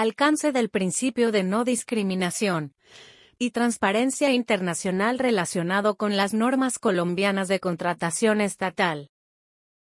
alcance 0.00 0.50
del 0.50 0.70
principio 0.70 1.30
de 1.30 1.42
no 1.42 1.62
discriminación 1.62 2.74
y 3.38 3.50
transparencia 3.50 4.32
internacional 4.32 5.18
relacionado 5.18 5.96
con 5.96 6.16
las 6.16 6.32
normas 6.32 6.78
colombianas 6.78 7.48
de 7.48 7.60
contratación 7.60 8.40
estatal. 8.40 9.10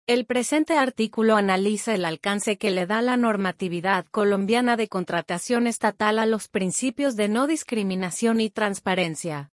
El 0.08 0.26
presente 0.26 0.76
artículo 0.76 1.36
analiza 1.36 1.94
el 1.94 2.04
alcance 2.04 2.58
que 2.58 2.72
le 2.72 2.86
da 2.86 3.02
la 3.02 3.16
normatividad 3.16 4.06
colombiana 4.06 4.76
de 4.76 4.88
contratación 4.88 5.68
estatal 5.68 6.18
a 6.18 6.26
los 6.26 6.48
principios 6.48 7.14
de 7.14 7.28
no 7.28 7.46
discriminación 7.46 8.40
y 8.40 8.50
transparencia. 8.50 9.52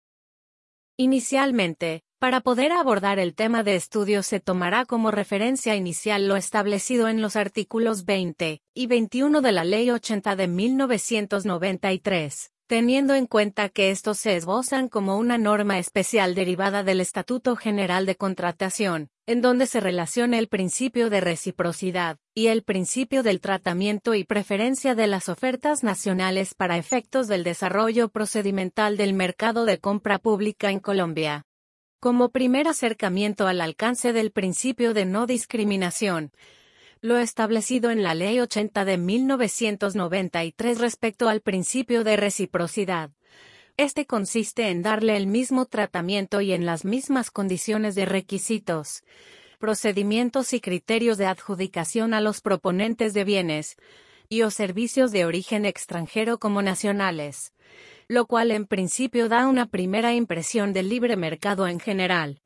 Inicialmente, 0.99 2.05
para 2.23 2.41
poder 2.41 2.71
abordar 2.71 3.19
el 3.19 3.35
tema 3.35 3.65
de 3.65 3.75
estudio 3.75 4.23
se 4.23 4.39
tomará 4.39 4.85
como 4.85 5.11
referencia 5.11 5.75
inicial 5.75 6.29
lo 6.29 6.37
establecido 6.37 7.09
en 7.09 7.21
los 7.21 7.35
artículos 7.35 8.05
20 8.05 8.63
y 8.75 8.87
21 8.87 9.41
de 9.41 9.51
la 9.51 9.65
Ley 9.65 9.91
80 9.91 10.37
de 10.37 10.47
1993, 10.47 12.53
teniendo 12.69 13.17
en 13.17 13.27
cuenta 13.27 13.71
que 13.71 13.91
estos 13.91 14.19
se 14.19 14.37
esbozan 14.37 14.89
como 14.89 15.19
una 15.19 15.37
norma 15.37 15.81
especial 15.81 16.37
derivada 16.37 16.85
del 16.85 17.01
Estatuto 17.01 17.57
General 17.57 18.07
de 18.07 18.15
Contratación, 18.15 19.11
en 19.27 19.43
donde 19.43 19.67
se 19.67 19.81
relaciona 19.81 20.39
el 20.39 20.47
principio 20.47 21.11
de 21.11 21.21
reciprocidad 21.21 22.19
y 22.37 22.47
el 22.47 22.63
principio 22.63 23.25
del 23.25 23.41
tratamiento 23.41 24.15
y 24.15 24.23
preferencia 24.23 24.95
de 24.95 25.09
las 25.09 25.29
ofertas 25.29 25.83
nacionales 25.83 26.55
para 26.55 26.77
efectos 26.77 27.27
del 27.27 27.43
desarrollo 27.43 28.11
procedimental 28.11 28.97
del 28.97 29.13
mercado 29.13 29.65
de 29.65 29.81
compra 29.81 30.21
pública 30.21 30.71
en 30.71 30.79
Colombia. 30.79 31.47
Como 32.03 32.31
primer 32.31 32.67
acercamiento 32.67 33.47
al 33.47 33.61
alcance 33.61 34.13
del 34.13 34.33
principio 34.33 34.93
de 34.93 35.05
no 35.05 35.25
discriminación, 35.25 36.33
lo 37.01 37.17
establecido 37.17 37.93
en 37.93 38.03
la 38.03 38.17
Ley 38.17 38.41
80 38.41 38.85
de 38.85 38.99
1993 38.99 40.81
respecto 40.81 41.29
al 41.29 41.43
principio 41.43 42.03
de 42.03 42.17
reciprocidad. 42.17 43.13
Este 43.77 44.05
consiste 44.05 44.71
en 44.71 44.83
darle 44.83 45.17
el 45.17 45.29
mismo 45.29 45.67
tratamiento 45.67 46.41
y 46.41 46.51
en 46.51 46.67
las 46.67 46.85
mismas 46.85 47.31
condiciones 47.31 47.95
de 47.95 48.05
requisitos, 48.05 49.05
procedimientos 49.61 50.55
y 50.55 50.61
criterios 50.61 51.19
de 51.19 51.27
adjudicación 51.27 52.15
a 52.15 52.21
los 52.21 52.41
proponentes 52.41 53.15
de 53.15 53.23
bienes 53.23 53.77
y 54.29 54.43
o 54.43 54.51
servicios 54.51 55.13
de 55.13 55.25
origen 55.25 55.65
extranjero 55.65 56.39
como 56.39 56.63
nacionales, 56.63 57.53
lo 58.09 58.27
cual 58.27 58.51
en 58.51 58.67
principio 58.67 59.29
da 59.29 59.47
una 59.47 59.67
primera 59.67 60.13
impresión 60.15 60.73
del 60.73 60.89
libre 60.89 61.17
mercado 61.17 61.67
en 61.67 61.81
general 61.81 62.43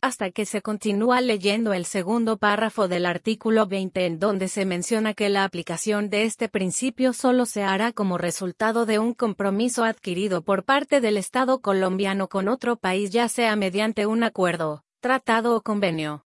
hasta 0.00 0.30
que 0.30 0.46
se 0.46 0.62
continúa 0.62 1.20
leyendo 1.20 1.72
el 1.72 1.84
segundo 1.84 2.36
párrafo 2.36 2.88
del 2.88 3.06
artículo 3.06 3.66
20 3.66 4.06
en 4.06 4.18
donde 4.18 4.48
se 4.48 4.64
menciona 4.64 5.14
que 5.14 5.28
la 5.28 5.44
aplicación 5.44 6.10
de 6.10 6.24
este 6.24 6.48
principio 6.48 7.12
solo 7.12 7.46
se 7.46 7.62
hará 7.62 7.92
como 7.92 8.18
resultado 8.18 8.86
de 8.86 8.98
un 8.98 9.14
compromiso 9.14 9.84
adquirido 9.84 10.42
por 10.42 10.64
parte 10.64 11.00
del 11.00 11.16
Estado 11.16 11.60
colombiano 11.60 12.28
con 12.28 12.48
otro 12.48 12.76
país 12.76 13.10
ya 13.10 13.28
sea 13.28 13.56
mediante 13.56 14.06
un 14.06 14.22
acuerdo, 14.22 14.84
tratado 15.00 15.56
o 15.56 15.62
convenio. 15.62 16.25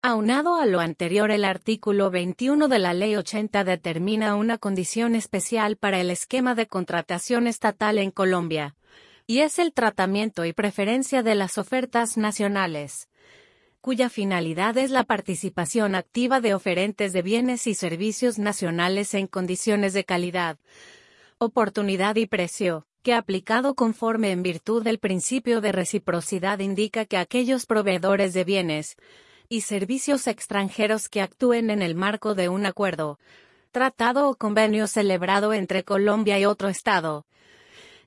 Aunado 0.00 0.54
a 0.54 0.66
lo 0.66 0.78
anterior, 0.78 1.32
el 1.32 1.44
artículo 1.44 2.08
21 2.08 2.68
de 2.68 2.78
la 2.78 2.94
Ley 2.94 3.16
80 3.16 3.64
determina 3.64 4.36
una 4.36 4.56
condición 4.56 5.16
especial 5.16 5.76
para 5.76 6.00
el 6.00 6.12
esquema 6.12 6.54
de 6.54 6.68
contratación 6.68 7.48
estatal 7.48 7.98
en 7.98 8.12
Colombia, 8.12 8.76
y 9.26 9.40
es 9.40 9.58
el 9.58 9.72
tratamiento 9.72 10.44
y 10.44 10.52
preferencia 10.52 11.24
de 11.24 11.34
las 11.34 11.58
ofertas 11.58 12.16
nacionales, 12.16 13.08
cuya 13.80 14.08
finalidad 14.08 14.78
es 14.78 14.92
la 14.92 15.02
participación 15.02 15.96
activa 15.96 16.40
de 16.40 16.54
oferentes 16.54 17.12
de 17.12 17.22
bienes 17.22 17.66
y 17.66 17.74
servicios 17.74 18.38
nacionales 18.38 19.14
en 19.14 19.26
condiciones 19.26 19.94
de 19.94 20.04
calidad, 20.04 20.58
oportunidad 21.38 22.14
y 22.14 22.26
precio, 22.26 22.86
que 23.02 23.14
aplicado 23.14 23.74
conforme 23.74 24.30
en 24.30 24.44
virtud 24.44 24.84
del 24.84 25.00
principio 25.00 25.60
de 25.60 25.72
reciprocidad 25.72 26.60
indica 26.60 27.04
que 27.04 27.16
aquellos 27.16 27.66
proveedores 27.66 28.32
de 28.32 28.44
bienes 28.44 28.96
y 29.48 29.62
servicios 29.62 30.26
extranjeros 30.26 31.08
que 31.08 31.22
actúen 31.22 31.70
en 31.70 31.82
el 31.82 31.94
marco 31.94 32.34
de 32.34 32.48
un 32.48 32.66
acuerdo, 32.66 33.18
tratado 33.70 34.28
o 34.28 34.34
convenio 34.34 34.86
celebrado 34.86 35.54
entre 35.54 35.84
Colombia 35.84 36.38
y 36.38 36.44
otro 36.44 36.68
Estado, 36.68 37.24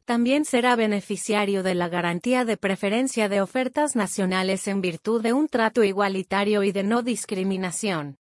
también 0.06 0.46
será 0.46 0.76
beneficiario 0.76 1.64
de 1.64 1.76
la 1.76 1.88
garantía 1.88 2.44
de 2.44 2.58
preferencia 2.58 3.30
de 3.30 3.42
ofertas 3.42 3.96
nacionales 3.96 4.68
en 4.68 4.82
virtud 4.82 5.22
de 5.22 5.34
un 5.34 5.48
trato 5.48 5.84
igualitario 5.84 6.64
y 6.64 6.72
de 6.72 6.84
no 6.84 7.02
discriminación. 7.02 8.18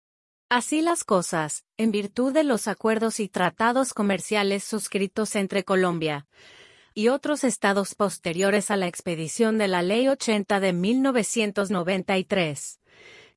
Así 0.50 0.82
las 0.82 1.04
cosas, 1.04 1.64
en 1.76 1.90
virtud 1.90 2.32
de 2.32 2.44
los 2.44 2.68
acuerdos 2.68 3.20
y 3.20 3.28
tratados 3.28 3.94
comerciales 3.94 4.64
suscritos 4.64 5.36
entre 5.36 5.64
Colombia 5.64 6.26
y 6.94 7.08
otros 7.08 7.44
estados 7.44 7.94
posteriores 7.94 8.72
a 8.72 8.76
la 8.76 8.88
expedición 8.88 9.56
de 9.56 9.68
la 9.68 9.82
Ley 9.82 10.08
80 10.08 10.58
de 10.58 10.72
1993, 10.72 12.80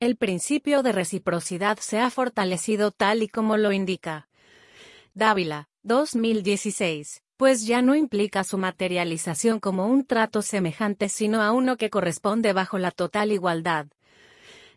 el 0.02 0.16
principio 0.16 0.82
de 0.82 0.90
reciprocidad 0.90 1.78
se 1.78 2.00
ha 2.00 2.10
fortalecido 2.10 2.90
tal 2.90 3.22
y 3.22 3.28
como 3.28 3.56
lo 3.56 3.70
indica. 3.70 4.26
Dávila, 5.14 5.68
2016 5.84 7.22
pues 7.36 7.64
ya 7.66 7.82
no 7.82 7.94
implica 7.94 8.42
su 8.42 8.58
materialización 8.58 9.60
como 9.60 9.86
un 9.86 10.04
trato 10.04 10.42
semejante 10.42 11.08
sino 11.08 11.40
a 11.40 11.52
uno 11.52 11.76
que 11.76 11.88
corresponde 11.88 12.52
bajo 12.52 12.78
la 12.78 12.90
total 12.90 13.30
igualdad, 13.30 13.86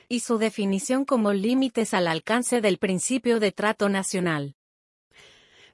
y 0.07 0.21
su 0.21 0.37
definición 0.37 1.05
como 1.05 1.33
límites 1.33 1.93
al 1.93 2.07
alcance 2.07 2.61
del 2.61 2.77
principio 2.77 3.39
de 3.39 3.51
trato 3.51 3.89
nacional. 3.89 4.55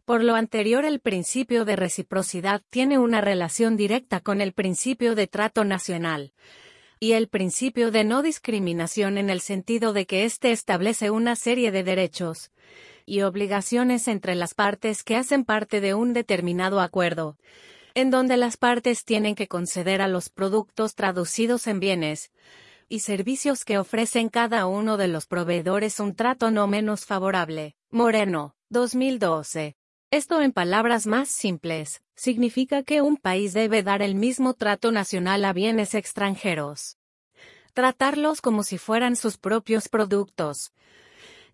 Por 0.06 0.24
lo 0.24 0.36
anterior, 0.36 0.84
el 0.84 1.00
principio 1.00 1.64
de 1.64 1.76
reciprocidad 1.76 2.62
tiene 2.70 2.98
una 2.98 3.22
relación 3.22 3.78
directa 3.78 4.20
con 4.20 4.42
el 4.42 4.54
principio 4.54 5.16
de 5.16 5.28
trato 5.28 5.64
nacional 5.64 6.34
y 7.00 7.14
el 7.14 7.28
principio 7.28 7.92
de 7.92 8.04
no 8.04 8.22
discriminación 8.22 9.18
en 9.18 9.30
el 9.30 9.42
sentido 9.42 9.94
de 9.94 10.06
que 10.06 10.24
éste 10.24 10.52
establece 10.52 11.10
una 11.10 11.36
serie 11.36 11.72
de 11.72 11.84
derechos 11.84 12.52
y 13.06 13.22
obligaciones 13.22 14.08
entre 14.08 14.36
las 14.36 14.54
partes 14.54 15.04
que 15.04 15.16
hacen 15.16 15.46
parte 15.46 15.82
de 15.82 15.94
un 15.94 16.14
determinado 16.14 16.80
acuerdo, 16.80 17.38
en 17.94 18.10
donde 18.12 18.38
las 18.38 18.58
partes 18.58 19.06
tienen 19.06 19.36
que 19.36 19.48
conceder 19.48 20.02
a 20.02 20.08
los 20.08 20.30
productos 20.30 20.96
traducidos 20.96 21.68
en 21.68 21.80
bienes, 21.80 22.32
y 22.88 23.00
servicios 23.00 23.64
que 23.64 23.78
ofrecen 23.78 24.30
cada 24.30 24.66
uno 24.66 24.98
de 24.98 25.08
los 25.08 25.26
proveedores 25.26 26.00
un 26.00 26.14
trato 26.14 26.52
no 26.52 26.68
menos 26.68 27.06
favorable. 27.06 27.76
Moreno, 27.90 28.56
2012. 28.70 29.76
Esto 30.12 30.42
en 30.42 30.52
palabras 30.52 31.08
más 31.08 31.30
simples, 31.30 32.02
significa 32.16 32.84
que 32.84 33.02
un 33.02 33.16
país 33.16 33.54
debe 33.54 33.82
dar 33.82 34.02
el 34.02 34.16
mismo 34.16 34.54
trato 34.54 34.92
nacional 34.92 35.46
a 35.46 35.54
bienes 35.54 35.96
extranjeros. 35.96 36.98
Tratarlos 37.74 38.42
como 38.42 38.64
si 38.64 38.78
fueran 38.78 39.16
sus 39.16 39.38
propios 39.38 39.88
productos, 39.88 40.74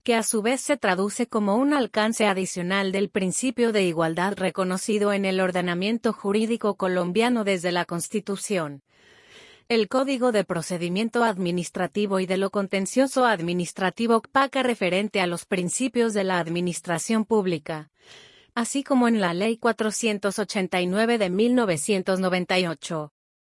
que 0.08 0.16
a 0.16 0.24
su 0.24 0.42
vez 0.42 0.62
se 0.62 0.78
traduce 0.78 1.28
como 1.28 1.58
un 1.58 1.74
alcance 1.74 2.28
adicional 2.28 2.94
del 2.94 3.10
principio 3.10 3.74
de 3.74 3.84
igualdad 3.84 4.36
reconocido 4.38 5.12
en 5.12 5.26
el 5.26 5.42
ordenamiento 5.42 6.14
jurídico 6.14 6.76
colombiano 6.76 7.44
desde 7.44 7.74
la 7.74 7.84
Constitución 7.84 8.84
el 9.68 9.90
Código 9.90 10.32
de 10.32 10.46
Procedimiento 10.46 11.26
Administrativo 11.26 12.22
y 12.22 12.26
de 12.26 12.38
lo 12.38 12.52
Contencioso 12.52 13.26
Administrativo 13.26 14.22
PACA 14.22 14.64
referente 14.64 15.20
a 15.20 15.28
los 15.28 15.44
principios 15.44 16.14
de 16.14 16.24
la 16.24 16.40
administración 16.40 17.26
pública, 17.26 17.92
así 18.56 18.86
como 18.86 19.10
en 19.10 19.20
la 19.20 19.34
Ley 19.34 19.58
489 19.58 21.18
de 21.18 21.30
1998. 21.30 23.12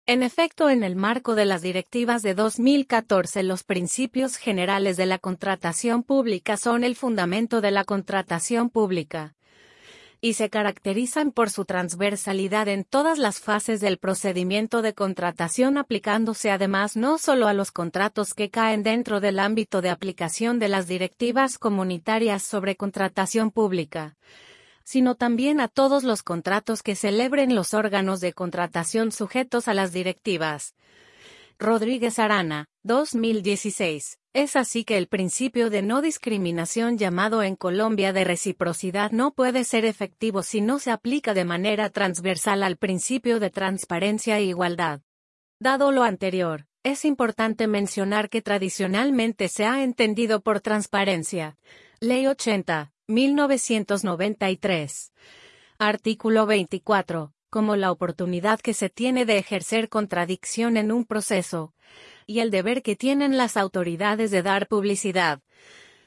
En 0.08 0.22
efecto, 0.22 0.70
en 0.70 0.84
el 0.84 0.96
marco 0.96 1.34
de 1.34 1.44
las 1.44 1.60
directivas 1.60 2.22
de 2.22 2.32
2014, 2.32 3.42
los 3.42 3.62
principios 3.62 4.36
generales 4.36 4.96
de 4.96 5.04
la 5.04 5.18
contratación 5.18 6.02
pública 6.02 6.56
son 6.56 6.82
el 6.82 6.96
fundamento 6.96 7.60
de 7.60 7.72
la 7.72 7.84
contratación 7.84 8.70
pública 8.70 9.34
y 10.22 10.32
se 10.32 10.48
caracterizan 10.48 11.30
por 11.30 11.50
su 11.50 11.66
transversalidad 11.66 12.68
en 12.68 12.84
todas 12.84 13.18
las 13.18 13.38
fases 13.38 13.82
del 13.82 13.98
procedimiento 13.98 14.80
de 14.80 14.94
contratación 14.94 15.76
aplicándose 15.76 16.50
además 16.50 16.96
no 16.96 17.18
solo 17.18 17.46
a 17.46 17.52
los 17.52 17.70
contratos 17.70 18.32
que 18.32 18.48
caen 18.48 18.82
dentro 18.82 19.20
del 19.20 19.38
ámbito 19.38 19.82
de 19.82 19.90
aplicación 19.90 20.58
de 20.58 20.68
las 20.68 20.88
directivas 20.88 21.58
comunitarias 21.58 22.42
sobre 22.42 22.76
contratación 22.76 23.50
pública, 23.50 24.16
sino 24.88 25.16
también 25.16 25.60
a 25.60 25.68
todos 25.68 26.02
los 26.02 26.22
contratos 26.22 26.82
que 26.82 26.94
celebren 26.94 27.54
los 27.54 27.74
órganos 27.74 28.20
de 28.20 28.32
contratación 28.32 29.12
sujetos 29.12 29.68
a 29.68 29.74
las 29.74 29.92
directivas 29.92 30.74
Rodríguez 31.58 32.18
Arana, 32.18 32.68
2016. 32.84 34.18
Es 34.32 34.56
así 34.56 34.84
que 34.84 34.96
el 34.96 35.08
principio 35.08 35.68
de 35.68 35.82
no 35.82 36.00
discriminación 36.00 36.96
llamado 36.96 37.42
en 37.42 37.54
Colombia 37.54 38.14
de 38.14 38.24
reciprocidad 38.24 39.10
no 39.10 39.32
puede 39.32 39.64
ser 39.64 39.84
efectivo 39.84 40.42
si 40.42 40.62
no 40.62 40.78
se 40.78 40.90
aplica 40.90 41.34
de 41.34 41.44
manera 41.44 41.90
transversal 41.90 42.62
al 42.62 42.78
principio 42.78 43.40
de 43.40 43.50
transparencia 43.50 44.38
e 44.38 44.44
igualdad. 44.44 45.00
Dado 45.60 45.92
lo 45.92 46.02
anterior, 46.02 46.66
es 46.82 47.04
importante 47.04 47.66
mencionar 47.66 48.30
que 48.30 48.40
tradicionalmente 48.40 49.48
se 49.48 49.66
ha 49.66 49.82
entendido 49.82 50.40
por 50.40 50.60
transparencia. 50.60 51.58
Ley 52.00 52.26
80, 52.26 52.92
1993. 53.08 55.12
Artículo 55.78 56.46
24 56.46 57.32
como 57.50 57.76
la 57.76 57.90
oportunidad 57.90 58.60
que 58.60 58.74
se 58.74 58.90
tiene 58.90 59.24
de 59.24 59.38
ejercer 59.38 59.88
contradicción 59.88 60.76
en 60.76 60.92
un 60.92 61.04
proceso, 61.04 61.74
y 62.26 62.40
el 62.40 62.50
deber 62.50 62.82
que 62.82 62.96
tienen 62.96 63.38
las 63.38 63.56
autoridades 63.56 64.30
de 64.30 64.42
dar 64.42 64.68
publicidad, 64.68 65.40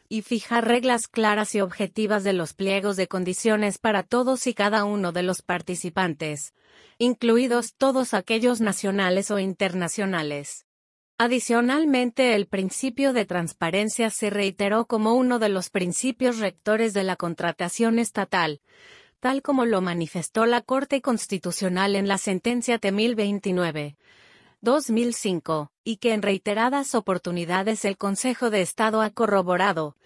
y 0.07 0.21
fijar 0.21 0.67
reglas 0.67 1.07
claras 1.07 1.55
y 1.55 1.61
objetivas 1.61 2.23
de 2.23 2.33
los 2.33 2.53
pliegos 2.53 2.95
de 2.95 3.07
condiciones 3.07 3.77
para 3.77 4.03
todos 4.03 4.45
y 4.45 4.53
cada 4.53 4.83
uno 4.83 5.11
de 5.11 5.23
los 5.23 5.41
participantes, 5.41 6.53
incluidos 6.97 7.73
todos 7.75 8.13
aquellos 8.13 8.61
nacionales 8.61 9.31
o 9.31 9.39
internacionales. 9.39 10.65
Adicionalmente, 11.23 12.33
el 12.33 12.47
principio 12.47 13.13
de 13.13 13.25
transparencia 13.25 14.09
se 14.09 14.31
reiteró 14.31 14.87
como 14.87 15.13
uno 15.13 15.37
de 15.37 15.49
los 15.49 15.69
principios 15.69 16.39
rectores 16.39 16.95
de 16.95 17.03
la 17.03 17.15
contratación 17.15 17.99
estatal, 17.99 18.59
tal 19.19 19.43
como 19.43 19.65
lo 19.65 19.81
manifestó 19.81 20.47
la 20.47 20.61
Corte 20.61 20.99
Constitucional 20.99 21.95
en 21.95 22.07
la 22.07 22.17
sentencia 22.17 22.79
T-1029. 22.79 23.97
2005, 24.61 25.71
y 25.83 25.97
que 25.97 26.13
en 26.13 26.23
reiteradas 26.23 26.95
oportunidades 26.95 27.85
el 27.85 27.97
Consejo 27.97 28.49
de 28.49 28.63
Estado 28.63 29.03
ha 29.03 29.11
corroborado 29.11 29.97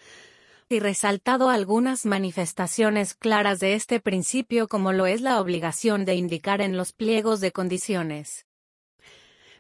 y 0.68 0.82
resaltado 0.82 1.50
algunas 1.50 2.06
manifestaciones 2.06 3.14
claras 3.14 3.62
de 3.62 3.76
este 3.76 4.02
principio 4.02 4.68
como 4.68 4.92
lo 4.92 5.06
es 5.06 5.22
la 5.22 5.40
obligación 5.40 6.04
de 6.04 6.16
indicar 6.16 6.60
en 6.60 6.76
los 6.76 6.92
pliegos 6.92 7.40
de 7.40 7.54
condiciones 7.54 8.45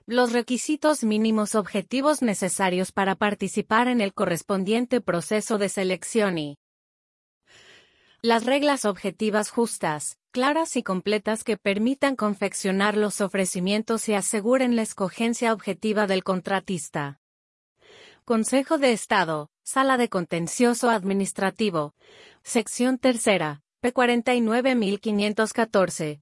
los 0.07 0.33
requisitos 0.33 1.03
mínimos 1.03 1.55
objetivos 1.55 2.21
necesarios 2.21 2.91
para 2.91 3.15
participar 3.15 3.87
en 3.87 4.01
el 4.01 4.13
correspondiente 4.13 5.01
proceso 5.01 5.57
de 5.57 5.67
selección 5.67 6.37
y 6.37 6.59
las 8.21 8.45
reglas 8.45 8.85
objetivas 8.85 9.49
justas, 9.49 10.19
claras 10.31 10.75
y 10.75 10.83
completas 10.83 11.43
que 11.43 11.57
permitan 11.57 12.15
confeccionar 12.15 12.97
los 12.97 13.19
ofrecimientos 13.21 14.07
y 14.07 14.13
aseguren 14.13 14.75
la 14.75 14.83
escogencia 14.83 15.53
objetiva 15.53 16.05
del 16.07 16.23
contratista. 16.23 17.19
Consejo 18.25 18.77
de 18.77 18.93
Estado, 18.93 19.49
Sala 19.63 19.97
de 19.97 20.09
Contencioso 20.09 20.89
Administrativo, 20.89 21.93
Sección 22.43 22.97
Tercera, 22.97 23.61
P49514, 23.83 26.21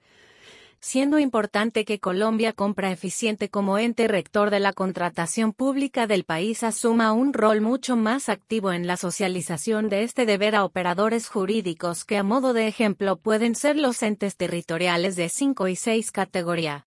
siendo 0.81 1.19
importante 1.19 1.85
que 1.85 2.00
Colombia 2.00 2.55
Compra 2.55 2.91
Eficiente 2.91 3.50
como 3.50 3.77
ente 3.77 4.09
rector 4.09 4.50
de 4.50 4.61
la 4.61 4.73
contratación 4.73 5.53
pública 5.53 6.06
del 6.06 6.25
país 6.25 6.62
asuma 6.62 7.12
un 7.12 7.35
rol 7.35 7.61
mucho 7.61 7.97
más 7.97 8.29
activo 8.29 8.73
en 8.73 8.87
la 8.87 8.97
socialización 8.97 9.91
de 9.91 10.05
este 10.05 10.25
deber 10.25 10.56
a 10.56 10.65
operadores 10.65 11.29
jurídicos 11.29 12.05
que 12.05 12.17
a 12.17 12.22
modo 12.22 12.55
de 12.55 12.67
ejemplo 12.67 13.17
pueden 13.17 13.55
ser 13.55 13.77
los 13.77 14.03
entes 14.03 14.37
territoriales 14.37 15.17
de 15.17 15.29
5 15.29 15.69
y 15.69 15.77
6 15.77 16.10
categoría. 16.13 16.87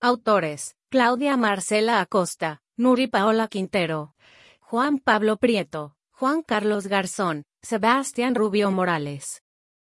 Autores, 0.00 0.76
Claudia 0.88 1.36
Marcela 1.36 2.00
Acosta, 2.00 2.62
Nuri 2.76 3.06
Paola 3.06 3.46
Quintero, 3.46 4.14
Juan 4.60 4.98
Pablo 4.98 5.36
Prieto, 5.36 5.96
Juan 6.10 6.42
Carlos 6.42 6.86
Garzón, 6.86 7.44
Sebastián 7.62 8.34
Rubio 8.34 8.70
Morales. 8.70 9.42